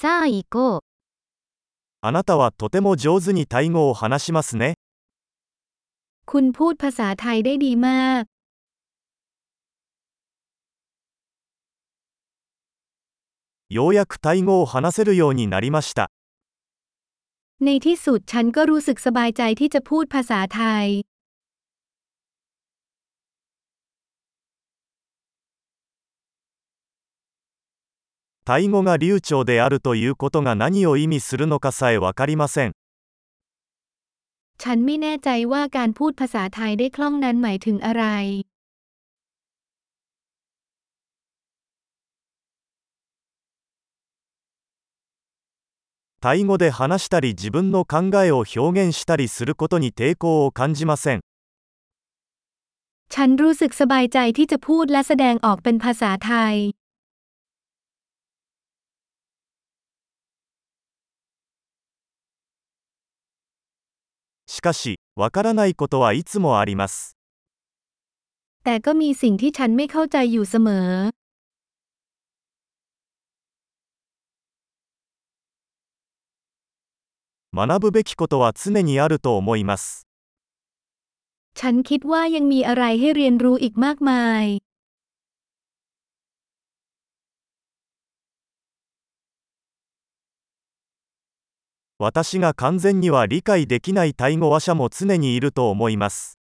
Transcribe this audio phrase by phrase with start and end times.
[0.00, 0.81] さあ行こう。
[2.01, 4.73] あなたはとても上手にタイ語を話しますね。
[6.25, 8.23] คุณพูดภาษาไทยได้ดีมาก
[13.69, 16.09] ようやくタイ語を話せるようになりました。
[17.59, 20.85] ในที่สุดฉันก็รู้สึกสบายใจที่จะพูดภาษาไทย
[28.44, 32.72] タイ語が流暢であるということが何を意味するのかさえわかりません。
[34.58, 38.04] ฉันไม่แน่ใจว่าการพูดภาษาไทยได้คล่องนั้นหมายถึงอะไร
[46.20, 51.20] タイ語で話したり自分の考えを表現したりすることに抵抗を感じません。
[53.08, 56.54] ฉันรู้สึกสบายใจที่จะพูดและแสดงออกเป็นภาษาไทย
[64.50, 67.16] しかし、わからないことはいつもあります。
[68.64, 70.88] แต่ก็มีสิ่งที่ฉันไม่เข้าใจอยู่เสมอ
[77.56, 80.06] 学ぶべきことは常にあると思います。
[81.54, 84.44] ฉันคิดว่ายังมีอะไรให้เรียนรู้อีกมากมาย
[92.00, 96.38] 私が完全には理解できないタイ語話者も常にいると思います。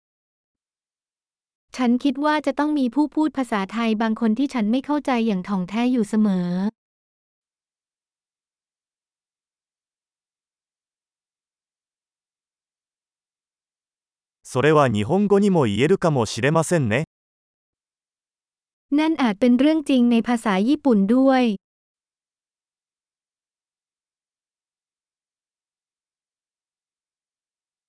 [1.71, 6.47] ฉันคิดว่าจะต้องมีผู้พูดภาษาไทยบางคนที่ฉันไม่เข้าใจอย่างถ่องแท้อยู่เสมอ
[14.51, 17.05] それは日本語にも言えるかもしれませんね。
[18.91, 21.43] นั่นอาจเป็นเรื่องจริงในภาษาญี่ปุ่นด้วย